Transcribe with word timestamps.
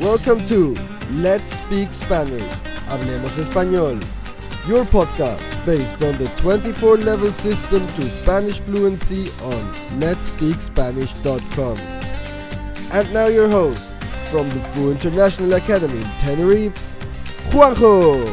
Welcome 0.00 0.46
to 0.46 0.74
Let's 1.10 1.52
Speak 1.58 1.92
Spanish. 1.92 2.50
Hablemos 2.88 3.36
Español. 3.38 4.00
Your 4.66 4.86
podcast 4.86 5.52
based 5.66 6.00
on 6.00 6.16
the 6.16 6.26
24 6.38 6.96
level 6.96 7.30
system 7.30 7.86
to 7.96 8.08
Spanish 8.08 8.60
fluency 8.60 9.28
on 9.42 9.60
letspeakspanish.com. 10.00 11.76
And 12.92 13.12
now 13.12 13.26
your 13.26 13.50
host 13.50 13.90
from 14.30 14.48
the 14.48 14.60
Fu 14.60 14.90
International 14.90 15.52
Academy 15.52 15.98
in 15.98 16.10
Tenerife, 16.18 16.80
Juanjo. 17.52 18.24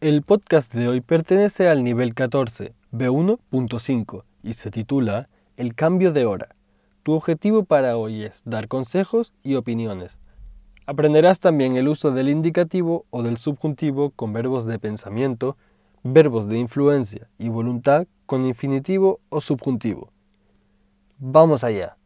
El 0.00 0.22
podcast 0.22 0.72
de 0.72 0.88
hoy 0.88 1.02
pertenece 1.02 1.68
al 1.68 1.84
nivel 1.84 2.14
14, 2.14 2.72
B1.5, 2.90 4.24
y 4.42 4.54
se 4.54 4.70
titula 4.70 5.28
El 5.56 5.74
cambio 5.74 6.12
de 6.12 6.26
hora. 6.26 6.54
Tu 7.02 7.14
objetivo 7.14 7.64
para 7.64 7.96
hoy 7.96 8.24
es 8.24 8.42
dar 8.44 8.68
consejos 8.68 9.32
y 9.42 9.54
opiniones. 9.54 10.18
Aprenderás 10.84 11.40
también 11.40 11.76
el 11.76 11.88
uso 11.88 12.10
del 12.10 12.28
indicativo 12.28 13.06
o 13.08 13.22
del 13.22 13.38
subjuntivo 13.38 14.10
con 14.10 14.34
verbos 14.34 14.66
de 14.66 14.78
pensamiento, 14.78 15.56
verbos 16.02 16.46
de 16.46 16.58
influencia 16.58 17.30
y 17.38 17.48
voluntad 17.48 18.06
con 18.26 18.44
infinitivo 18.44 19.20
o 19.30 19.40
subjuntivo. 19.40 20.12
Vamos 21.18 21.64
allá. 21.64 21.96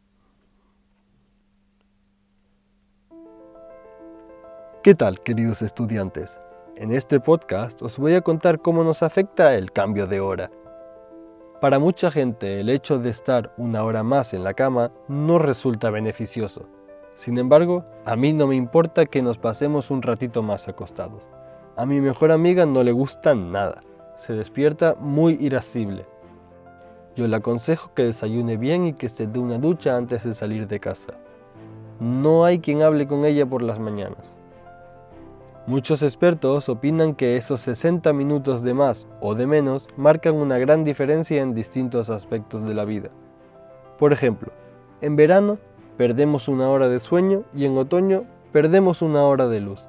¿Qué 4.81 4.95
tal, 4.95 5.19
queridos 5.19 5.61
estudiantes? 5.61 6.39
En 6.77 6.93
este 6.93 7.19
podcast 7.19 7.81
os 7.81 7.97
voy 7.97 8.13
a 8.13 8.21
contar 8.21 8.61
cómo 8.61 8.85
nos 8.85 9.03
afecta 9.03 9.55
el 9.55 9.73
cambio 9.73 10.07
de 10.07 10.21
hora. 10.21 10.49
Para 11.61 11.77
mucha 11.77 12.09
gente 12.09 12.59
el 12.59 12.69
hecho 12.69 12.97
de 12.97 13.11
estar 13.11 13.53
una 13.55 13.83
hora 13.83 14.01
más 14.01 14.33
en 14.33 14.43
la 14.43 14.55
cama 14.55 14.91
no 15.07 15.37
resulta 15.37 15.91
beneficioso. 15.91 16.65
Sin 17.13 17.37
embargo, 17.37 17.85
a 18.03 18.15
mí 18.15 18.33
no 18.33 18.47
me 18.47 18.55
importa 18.55 19.05
que 19.05 19.21
nos 19.21 19.37
pasemos 19.37 19.91
un 19.91 20.01
ratito 20.01 20.41
más 20.41 20.67
acostados. 20.67 21.27
A 21.77 21.85
mi 21.85 22.01
mejor 22.01 22.31
amiga 22.31 22.65
no 22.65 22.83
le 22.83 22.91
gusta 22.91 23.35
nada. 23.35 23.83
Se 24.17 24.33
despierta 24.33 24.95
muy 24.99 25.37
irascible. 25.39 26.07
Yo 27.15 27.27
le 27.27 27.35
aconsejo 27.35 27.93
que 27.93 28.05
desayune 28.05 28.57
bien 28.57 28.87
y 28.87 28.93
que 28.93 29.07
se 29.07 29.27
dé 29.27 29.37
una 29.37 29.59
ducha 29.59 29.95
antes 29.95 30.23
de 30.23 30.33
salir 30.33 30.67
de 30.67 30.79
casa. 30.79 31.13
No 31.99 32.43
hay 32.43 32.57
quien 32.57 32.81
hable 32.81 33.05
con 33.05 33.23
ella 33.23 33.45
por 33.45 33.61
las 33.61 33.77
mañanas. 33.77 34.35
Muchos 35.67 36.01
expertos 36.01 36.69
opinan 36.69 37.13
que 37.13 37.37
esos 37.37 37.61
60 37.61 38.11
minutos 38.13 38.63
de 38.63 38.73
más 38.73 39.07
o 39.19 39.35
de 39.35 39.45
menos 39.45 39.87
marcan 39.95 40.33
una 40.33 40.57
gran 40.57 40.83
diferencia 40.83 41.39
en 41.43 41.53
distintos 41.53 42.09
aspectos 42.09 42.63
de 42.63 42.73
la 42.73 42.83
vida. 42.83 43.11
Por 43.99 44.11
ejemplo, 44.11 44.51
en 45.01 45.15
verano 45.15 45.59
perdemos 45.97 46.47
una 46.47 46.67
hora 46.69 46.89
de 46.89 46.99
sueño 46.99 47.43
y 47.53 47.65
en 47.65 47.77
otoño 47.77 48.23
perdemos 48.51 49.03
una 49.03 49.23
hora 49.23 49.47
de 49.47 49.59
luz. 49.59 49.87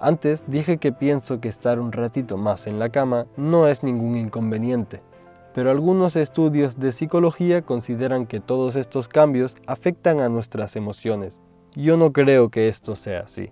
Antes 0.00 0.44
dije 0.46 0.78
que 0.78 0.90
pienso 0.90 1.38
que 1.38 1.50
estar 1.50 1.78
un 1.80 1.92
ratito 1.92 2.38
más 2.38 2.66
en 2.66 2.78
la 2.78 2.88
cama 2.88 3.26
no 3.36 3.68
es 3.68 3.82
ningún 3.82 4.16
inconveniente, 4.16 5.02
pero 5.54 5.70
algunos 5.70 6.16
estudios 6.16 6.78
de 6.78 6.92
psicología 6.92 7.60
consideran 7.60 8.24
que 8.24 8.40
todos 8.40 8.74
estos 8.74 9.06
cambios 9.06 9.54
afectan 9.66 10.20
a 10.20 10.30
nuestras 10.30 10.76
emociones. 10.76 11.40
Yo 11.74 11.98
no 11.98 12.14
creo 12.14 12.48
que 12.48 12.68
esto 12.68 12.96
sea 12.96 13.20
así. 13.20 13.50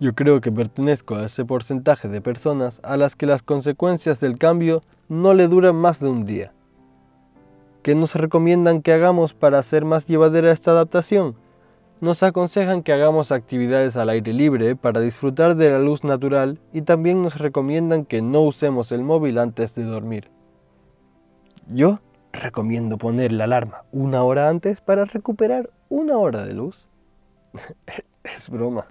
Yo 0.00 0.14
creo 0.14 0.40
que 0.40 0.50
pertenezco 0.50 1.14
a 1.14 1.26
ese 1.26 1.44
porcentaje 1.44 2.08
de 2.08 2.20
personas 2.20 2.80
a 2.82 2.96
las 2.96 3.14
que 3.14 3.26
las 3.26 3.42
consecuencias 3.42 4.18
del 4.18 4.38
cambio 4.38 4.82
no 5.08 5.34
le 5.34 5.46
duran 5.46 5.76
más 5.76 6.00
de 6.00 6.08
un 6.08 6.26
día. 6.26 6.52
¿Qué 7.82 7.94
nos 7.94 8.14
recomiendan 8.14 8.82
que 8.82 8.92
hagamos 8.92 9.34
para 9.34 9.58
hacer 9.58 9.84
más 9.84 10.06
llevadera 10.06 10.50
esta 10.50 10.72
adaptación? 10.72 11.36
Nos 12.00 12.22
aconsejan 12.22 12.82
que 12.82 12.92
hagamos 12.92 13.30
actividades 13.30 13.96
al 13.96 14.08
aire 14.08 14.32
libre 14.32 14.74
para 14.74 15.00
disfrutar 15.00 15.54
de 15.54 15.70
la 15.70 15.78
luz 15.78 16.02
natural 16.02 16.58
y 16.72 16.82
también 16.82 17.22
nos 17.22 17.38
recomiendan 17.38 18.04
que 18.04 18.20
no 18.20 18.40
usemos 18.40 18.90
el 18.90 19.02
móvil 19.04 19.38
antes 19.38 19.74
de 19.74 19.84
dormir. 19.84 20.30
Yo 21.68 22.00
recomiendo 22.32 22.98
poner 22.98 23.32
la 23.32 23.44
alarma 23.44 23.84
una 23.92 24.24
hora 24.24 24.48
antes 24.48 24.80
para 24.80 25.04
recuperar 25.04 25.70
una 25.88 26.18
hora 26.18 26.44
de 26.44 26.54
luz. 26.54 26.88
es 28.24 28.50
broma. 28.50 28.86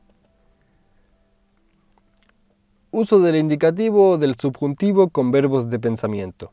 Uso 2.96 3.20
del 3.20 3.38
indicativo 3.38 4.12
o 4.12 4.18
del 4.20 4.36
subjuntivo 4.36 5.10
con 5.10 5.32
verbos 5.32 5.68
de 5.68 5.80
pensamiento. 5.80 6.52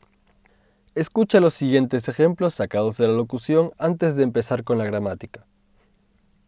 Escucha 0.95 1.39
los 1.39 1.53
siguientes 1.53 2.09
ejemplos 2.09 2.55
sacados 2.55 2.97
de 2.97 3.07
la 3.07 3.13
locución 3.13 3.73
antes 3.77 4.15
de 4.15 4.23
empezar 4.23 4.63
con 4.63 4.79
la 4.79 4.85
gramática. 4.85 5.45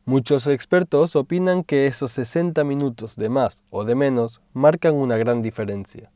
Muchos 0.05 0.47
expertos 0.47 1.15
opinan 1.15 1.63
que 1.63 1.85
esos 1.85 2.11
60 2.13 2.63
minutos 2.63 3.15
de 3.17 3.29
más 3.29 3.61
o 3.69 3.83
de 3.83 3.93
menos 3.93 4.41
marcan 4.53 4.95
una 4.95 5.15
gran 5.15 5.43
diferencia. 5.43 6.09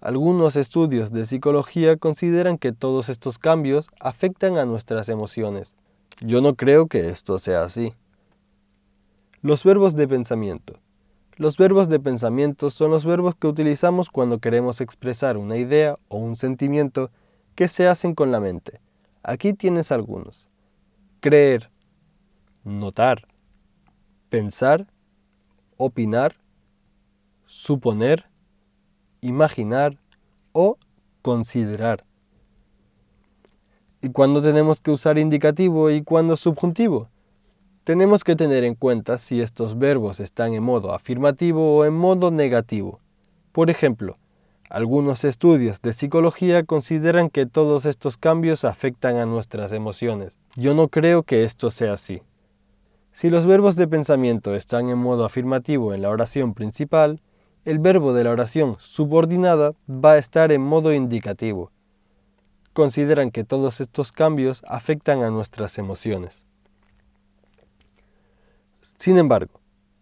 Algunos 0.00 0.56
estudios 0.56 1.12
de 1.12 1.24
psicología 1.24 1.96
consideran 1.96 2.58
que 2.58 2.72
todos 2.72 3.08
estos 3.08 3.38
cambios 3.38 3.86
afectan 4.00 4.58
a 4.58 4.64
nuestras 4.64 5.08
emociones. 5.08 5.72
Yo 6.20 6.40
no 6.40 6.56
creo 6.56 6.88
que 6.88 7.10
esto 7.10 7.38
sea 7.38 7.62
así. 7.62 7.94
Los 9.40 9.62
verbos 9.62 9.94
de 9.94 10.08
pensamiento. 10.08 10.80
Los 11.38 11.58
verbos 11.58 11.90
de 11.90 12.00
pensamiento 12.00 12.70
son 12.70 12.90
los 12.90 13.04
verbos 13.04 13.34
que 13.34 13.46
utilizamos 13.46 14.08
cuando 14.08 14.38
queremos 14.38 14.80
expresar 14.80 15.36
una 15.36 15.58
idea 15.58 15.98
o 16.08 16.16
un 16.16 16.34
sentimiento 16.34 17.10
que 17.54 17.68
se 17.68 17.86
hacen 17.86 18.14
con 18.14 18.32
la 18.32 18.40
mente. 18.40 18.80
Aquí 19.22 19.52
tienes 19.52 19.92
algunos. 19.92 20.48
Creer, 21.20 21.68
notar, 22.64 23.28
pensar, 24.30 24.86
opinar, 25.76 26.36
suponer, 27.44 28.24
imaginar 29.20 29.98
o 30.52 30.78
considerar. 31.20 32.04
¿Y 34.00 34.08
cuándo 34.08 34.40
tenemos 34.40 34.80
que 34.80 34.90
usar 34.90 35.18
indicativo 35.18 35.90
y 35.90 36.02
cuándo 36.02 36.34
subjuntivo? 36.34 37.10
Tenemos 37.86 38.24
que 38.24 38.34
tener 38.34 38.64
en 38.64 38.74
cuenta 38.74 39.16
si 39.16 39.40
estos 39.40 39.78
verbos 39.78 40.18
están 40.18 40.54
en 40.54 40.64
modo 40.64 40.92
afirmativo 40.92 41.76
o 41.76 41.84
en 41.84 41.94
modo 41.94 42.32
negativo. 42.32 42.98
Por 43.52 43.70
ejemplo, 43.70 44.18
algunos 44.68 45.22
estudios 45.22 45.80
de 45.82 45.92
psicología 45.92 46.64
consideran 46.64 47.30
que 47.30 47.46
todos 47.46 47.86
estos 47.86 48.16
cambios 48.16 48.64
afectan 48.64 49.18
a 49.18 49.24
nuestras 49.24 49.70
emociones. 49.70 50.36
Yo 50.56 50.74
no 50.74 50.88
creo 50.88 51.22
que 51.22 51.44
esto 51.44 51.70
sea 51.70 51.92
así. 51.92 52.22
Si 53.12 53.30
los 53.30 53.46
verbos 53.46 53.76
de 53.76 53.86
pensamiento 53.86 54.56
están 54.56 54.88
en 54.88 54.98
modo 54.98 55.24
afirmativo 55.24 55.94
en 55.94 56.02
la 56.02 56.10
oración 56.10 56.54
principal, 56.54 57.20
el 57.64 57.78
verbo 57.78 58.12
de 58.12 58.24
la 58.24 58.32
oración 58.32 58.78
subordinada 58.80 59.74
va 59.88 60.14
a 60.14 60.18
estar 60.18 60.50
en 60.50 60.60
modo 60.60 60.92
indicativo. 60.92 61.70
Consideran 62.72 63.30
que 63.30 63.44
todos 63.44 63.80
estos 63.80 64.10
cambios 64.10 64.64
afectan 64.66 65.22
a 65.22 65.30
nuestras 65.30 65.78
emociones. 65.78 66.45
Sin 68.98 69.18
embargo, 69.18 69.60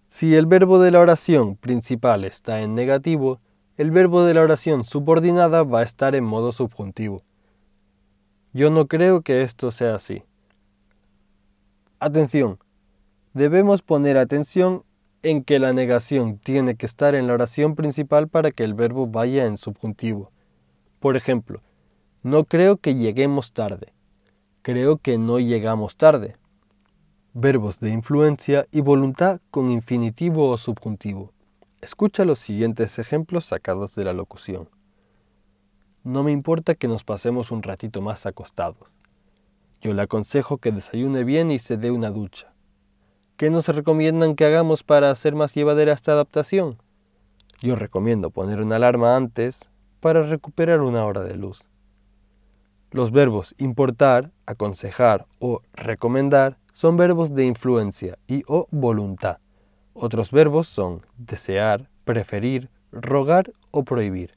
si 0.08 0.34
el 0.36 0.46
verbo 0.46 0.78
de 0.78 0.92
la 0.92 1.00
oración 1.00 1.56
principal 1.56 2.24
está 2.24 2.60
en 2.60 2.74
negativo, 2.74 3.40
el 3.76 3.90
verbo 3.90 4.24
de 4.24 4.34
la 4.34 4.42
oración 4.42 4.84
subordinada 4.84 5.64
va 5.64 5.80
a 5.80 5.84
estar 5.84 6.14
en 6.14 6.24
modo 6.24 6.52
subjuntivo. 6.52 7.22
Yo 8.52 8.70
no 8.70 8.86
creo 8.86 9.22
que 9.22 9.42
esto 9.42 9.72
sea 9.72 9.96
así. 9.96 10.22
Atención, 11.98 12.58
debemos 13.32 13.82
poner 13.82 14.16
atención 14.16 14.84
en 15.24 15.42
que 15.42 15.58
la 15.58 15.72
negación 15.72 16.38
tiene 16.38 16.76
que 16.76 16.86
estar 16.86 17.16
en 17.16 17.26
la 17.26 17.34
oración 17.34 17.74
principal 17.74 18.28
para 18.28 18.52
que 18.52 18.62
el 18.62 18.74
verbo 18.74 19.08
vaya 19.08 19.46
en 19.46 19.58
subjuntivo. 19.58 20.30
Por 21.00 21.16
ejemplo, 21.16 21.62
no 22.22 22.44
creo 22.44 22.76
que 22.76 22.94
lleguemos 22.94 23.52
tarde. 23.52 23.92
Creo 24.62 24.98
que 24.98 25.18
no 25.18 25.40
llegamos 25.40 25.96
tarde 25.96 26.36
verbos 27.36 27.80
de 27.80 27.90
influencia 27.90 28.68
y 28.70 28.80
voluntad 28.80 29.40
con 29.50 29.68
infinitivo 29.68 30.50
o 30.50 30.56
subjuntivo. 30.56 31.32
Escucha 31.80 32.24
los 32.24 32.38
siguientes 32.38 33.00
ejemplos 33.00 33.46
sacados 33.46 33.96
de 33.96 34.04
la 34.04 34.12
locución. 34.12 34.68
No 36.04 36.22
me 36.22 36.30
importa 36.30 36.76
que 36.76 36.86
nos 36.86 37.02
pasemos 37.02 37.50
un 37.50 37.64
ratito 37.64 38.00
más 38.00 38.24
acostados. 38.24 38.88
Yo 39.80 39.92
le 39.94 40.02
aconsejo 40.02 40.58
que 40.58 40.70
desayune 40.70 41.24
bien 41.24 41.50
y 41.50 41.58
se 41.58 41.76
dé 41.76 41.90
una 41.90 42.10
ducha. 42.10 42.52
¿Qué 43.36 43.50
nos 43.50 43.66
recomiendan 43.66 44.36
que 44.36 44.44
hagamos 44.44 44.84
para 44.84 45.10
hacer 45.10 45.34
más 45.34 45.52
llevadera 45.54 45.92
esta 45.92 46.12
adaptación? 46.12 46.78
Yo 47.60 47.74
recomiendo 47.74 48.30
poner 48.30 48.60
una 48.60 48.76
alarma 48.76 49.16
antes 49.16 49.58
para 49.98 50.22
recuperar 50.22 50.82
una 50.82 51.04
hora 51.04 51.22
de 51.22 51.34
luz. 51.34 51.64
Los 52.92 53.10
verbos 53.10 53.56
importar, 53.58 54.30
aconsejar 54.46 55.26
o 55.40 55.62
recomendar 55.72 56.58
son 56.74 56.96
verbos 56.96 57.34
de 57.34 57.46
influencia 57.46 58.18
y 58.26 58.42
o 58.48 58.66
voluntad. 58.72 59.38
Otros 59.94 60.32
verbos 60.32 60.66
son 60.66 61.02
desear, 61.16 61.88
preferir, 62.04 62.68
rogar 62.90 63.52
o 63.70 63.84
prohibir. 63.84 64.32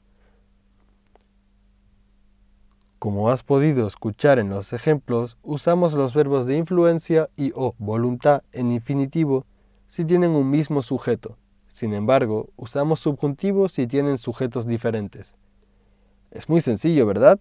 Como 3.00 3.30
has 3.30 3.42
podido 3.42 3.88
escuchar 3.88 4.38
en 4.38 4.50
los 4.50 4.72
ejemplos, 4.72 5.36
usamos 5.42 5.92
los 5.94 6.14
verbos 6.14 6.46
de 6.46 6.56
influencia 6.56 7.28
y 7.36 7.52
o 7.56 7.74
voluntad 7.78 8.42
en 8.52 8.70
infinitivo 8.70 9.44
si 9.88 10.04
tienen 10.04 10.30
un 10.30 10.48
mismo 10.48 10.80
sujeto. 10.82 11.36
Sin 11.66 11.92
embargo, 11.92 12.50
usamos 12.56 13.00
subjuntivos 13.00 13.72
si 13.72 13.88
tienen 13.88 14.16
sujetos 14.16 14.66
diferentes. 14.66 15.34
Es 16.30 16.48
muy 16.48 16.60
sencillo, 16.60 17.04
¿verdad? 17.04 17.40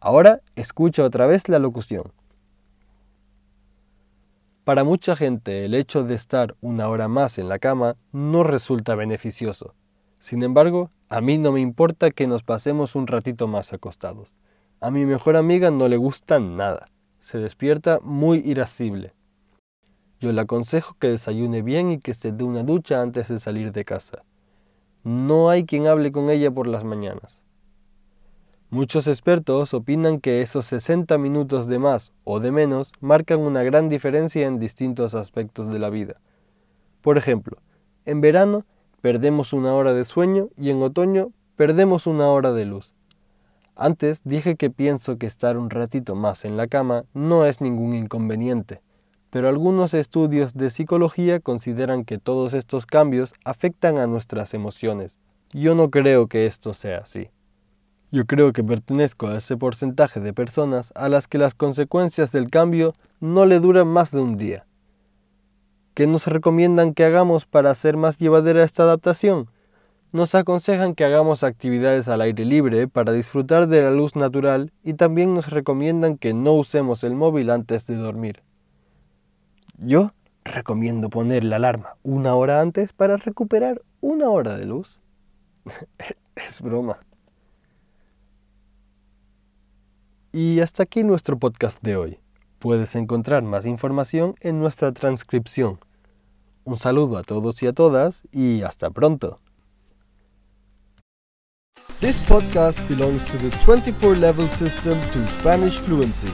Ahora 0.00 0.40
escucha 0.54 1.02
otra 1.02 1.26
vez 1.26 1.48
la 1.48 1.58
locución. 1.58 2.12
Para 4.68 4.84
mucha 4.84 5.16
gente 5.16 5.64
el 5.64 5.72
hecho 5.72 6.04
de 6.04 6.14
estar 6.14 6.54
una 6.60 6.90
hora 6.90 7.08
más 7.08 7.38
en 7.38 7.48
la 7.48 7.58
cama 7.58 7.96
no 8.12 8.44
resulta 8.44 8.94
beneficioso. 8.94 9.74
Sin 10.18 10.42
embargo, 10.42 10.90
a 11.08 11.22
mí 11.22 11.38
no 11.38 11.52
me 11.52 11.60
importa 11.60 12.10
que 12.10 12.26
nos 12.26 12.42
pasemos 12.42 12.94
un 12.94 13.06
ratito 13.06 13.48
más 13.48 13.72
acostados. 13.72 14.30
A 14.82 14.90
mi 14.90 15.06
mejor 15.06 15.38
amiga 15.38 15.70
no 15.70 15.88
le 15.88 15.96
gusta 15.96 16.38
nada. 16.38 16.90
Se 17.22 17.38
despierta 17.38 18.00
muy 18.02 18.42
irascible. 18.44 19.14
Yo 20.20 20.32
le 20.32 20.42
aconsejo 20.42 20.96
que 20.98 21.08
desayune 21.08 21.62
bien 21.62 21.90
y 21.90 21.98
que 21.98 22.12
se 22.12 22.30
dé 22.30 22.44
una 22.44 22.62
ducha 22.62 23.00
antes 23.00 23.28
de 23.28 23.38
salir 23.38 23.72
de 23.72 23.86
casa. 23.86 24.22
No 25.02 25.48
hay 25.48 25.64
quien 25.64 25.86
hable 25.86 26.12
con 26.12 26.28
ella 26.28 26.50
por 26.50 26.66
las 26.66 26.84
mañanas. 26.84 27.40
Muchos 28.70 29.06
expertos 29.06 29.72
opinan 29.74 30.20
que 30.20 30.42
esos 30.42 30.66
60 30.66 31.16
minutos 31.18 31.66
de 31.66 31.78
más 31.78 32.12
o 32.24 32.40
de 32.40 32.50
menos 32.50 32.92
marcan 33.00 33.40
una 33.40 33.62
gran 33.62 33.88
diferencia 33.88 34.46
en 34.46 34.58
distintos 34.58 35.14
aspectos 35.14 35.68
de 35.68 35.78
la 35.78 35.90
vida. 35.90 36.20
Por 37.00 37.18
ejemplo, 37.18 37.58
en 38.04 38.20
verano 38.20 38.64
perdemos 39.00 39.52
una 39.52 39.74
hora 39.74 39.94
de 39.94 40.04
sueño 40.04 40.48
y 40.56 40.70
en 40.70 40.82
otoño 40.82 41.30
perdemos 41.56 42.06
una 42.06 42.28
hora 42.28 42.52
de 42.52 42.64
luz. 42.64 42.94
Antes 43.74 44.20
dije 44.24 44.56
que 44.56 44.70
pienso 44.70 45.18
que 45.18 45.26
estar 45.26 45.56
un 45.56 45.70
ratito 45.70 46.14
más 46.14 46.44
en 46.44 46.56
la 46.56 46.66
cama 46.66 47.04
no 47.14 47.46
es 47.46 47.60
ningún 47.60 47.94
inconveniente 47.94 48.82
pero 49.30 49.48
algunos 49.48 49.94
estudios 49.94 50.54
de 50.54 50.70
psicología 50.70 51.40
consideran 51.40 52.04
que 52.04 52.18
todos 52.18 52.54
estos 52.54 52.86
cambios 52.86 53.34
afectan 53.44 53.98
a 53.98 54.06
nuestras 54.06 54.54
emociones. 54.54 55.18
Yo 55.52 55.74
no 55.74 55.90
creo 55.90 56.28
que 56.28 56.46
esto 56.46 56.74
sea 56.74 56.98
así. 56.98 57.30
Yo 58.10 58.24
creo 58.24 58.54
que 58.54 58.64
pertenezco 58.64 59.26
a 59.26 59.36
ese 59.36 59.56
porcentaje 59.58 60.20
de 60.20 60.32
personas 60.32 60.92
a 60.94 61.10
las 61.10 61.26
que 61.28 61.36
las 61.36 61.54
consecuencias 61.54 62.32
del 62.32 62.48
cambio 62.48 62.94
no 63.20 63.44
le 63.44 63.60
duran 63.60 63.86
más 63.86 64.10
de 64.10 64.20
un 64.20 64.38
día. 64.38 64.64
¿Qué 65.92 66.06
nos 66.06 66.26
recomiendan 66.26 66.94
que 66.94 67.04
hagamos 67.04 67.44
para 67.44 67.70
hacer 67.70 67.98
más 67.98 68.16
llevadera 68.16 68.64
esta 68.64 68.84
adaptación? 68.84 69.50
Nos 70.10 70.34
aconsejan 70.34 70.94
que 70.94 71.04
hagamos 71.04 71.42
actividades 71.42 72.08
al 72.08 72.22
aire 72.22 72.46
libre 72.46 72.88
para 72.88 73.12
disfrutar 73.12 73.66
de 73.66 73.82
la 73.82 73.90
luz 73.90 74.16
natural 74.16 74.72
y 74.82 74.94
también 74.94 75.34
nos 75.34 75.50
recomiendan 75.50 76.16
que 76.16 76.32
no 76.32 76.54
usemos 76.54 77.04
el 77.04 77.14
móvil 77.14 77.50
antes 77.50 77.86
de 77.86 77.96
dormir. 77.96 78.42
Yo 79.76 80.12
recomiendo 80.44 81.10
poner 81.10 81.44
la 81.44 81.56
alarma 81.56 81.96
una 82.02 82.34
hora 82.36 82.62
antes 82.62 82.94
para 82.94 83.18
recuperar 83.18 83.82
una 84.00 84.30
hora 84.30 84.56
de 84.56 84.64
luz. 84.64 84.98
es 86.36 86.62
broma. 86.62 86.98
Y 90.40 90.60
hasta 90.60 90.84
aquí 90.84 91.02
nuestro 91.02 91.36
podcast 91.36 91.82
de 91.82 91.96
hoy. 91.96 92.20
Puedes 92.60 92.94
encontrar 92.94 93.42
más 93.42 93.66
información 93.66 94.36
en 94.40 94.60
nuestra 94.60 94.92
transcripción. 94.92 95.80
Un 96.62 96.78
saludo 96.78 97.18
a 97.18 97.24
todos 97.24 97.60
y 97.64 97.66
a 97.66 97.72
todas 97.72 98.22
y 98.30 98.62
hasta 98.62 98.88
pronto. 98.90 99.40
This 101.98 102.20
podcast 102.20 102.88
belongs 102.88 103.24
to 103.32 103.38
the 103.38 103.50
24 103.64 104.14
level 104.14 104.48
system 104.48 104.96
to 105.10 105.26
Spanish 105.26 105.76
fluency. 105.80 106.30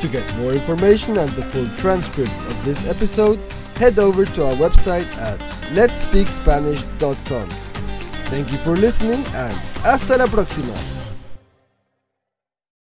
To 0.00 0.08
get 0.08 0.24
more 0.38 0.52
information 0.52 1.16
and 1.16 1.30
the 1.36 1.44
full 1.44 1.68
transcript 1.76 2.32
of 2.48 2.64
this 2.64 2.84
episode, 2.90 3.38
head 3.76 3.96
over 4.00 4.24
to 4.24 4.44
our 4.44 4.56
website 4.56 5.06
at 5.18 5.38
letspeakspanish.com. 5.72 7.48
Thank 8.28 8.50
you 8.50 8.58
for 8.58 8.76
listening 8.76 9.24
and 9.36 9.54
hasta 9.84 10.18
la 10.18 10.26
próxima. 10.26 10.74